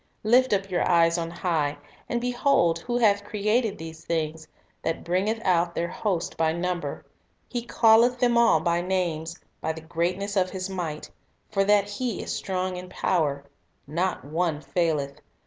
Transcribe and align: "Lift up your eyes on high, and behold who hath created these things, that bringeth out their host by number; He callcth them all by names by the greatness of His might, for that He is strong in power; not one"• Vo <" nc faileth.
"Lift 0.23 0.51
up 0.51 0.71
your 0.71 0.83
eyes 0.89 1.19
on 1.19 1.29
high, 1.29 1.77
and 2.09 2.19
behold 2.19 2.79
who 2.79 2.97
hath 2.97 3.23
created 3.23 3.77
these 3.77 4.03
things, 4.03 4.47
that 4.81 5.03
bringeth 5.03 5.39
out 5.45 5.75
their 5.75 5.89
host 5.89 6.35
by 6.37 6.51
number; 6.51 7.05
He 7.47 7.67
callcth 7.67 8.17
them 8.17 8.35
all 8.35 8.61
by 8.61 8.81
names 8.81 9.37
by 9.61 9.73
the 9.73 9.81
greatness 9.81 10.35
of 10.35 10.49
His 10.49 10.71
might, 10.71 11.11
for 11.51 11.63
that 11.65 11.87
He 11.87 12.19
is 12.23 12.35
strong 12.35 12.77
in 12.77 12.89
power; 12.89 13.45
not 13.93 14.25
one"• 14.25 14.55
Vo 14.57 14.63
<" 14.69 14.69
nc 14.73 14.73
faileth. 14.73 15.21